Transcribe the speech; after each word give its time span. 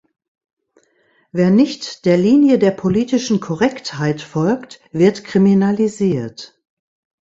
Wer 1.31 1.51
nicht 1.51 2.05
der 2.05 2.17
Linie 2.17 2.57
der 2.57 2.71
politischen 2.71 3.39
Korrektheit 3.39 4.19
folgt, 4.23 4.81
wird 4.91 5.23
kriminalisiert. 5.23 6.59